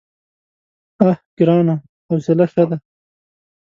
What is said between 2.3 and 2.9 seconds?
ښه ده.